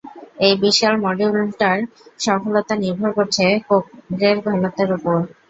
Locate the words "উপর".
4.97-5.17